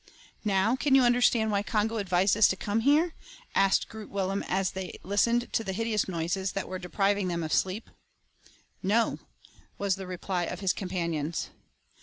[0.43, 3.13] "Now, can you understand why Congo advised us to come here?"
[3.53, 7.53] asked Groot Willem, as they listened to the hideous noises that were depriving them of
[7.53, 7.87] sleep.
[8.81, 9.19] "No,"
[9.77, 11.51] was the reply of his companions.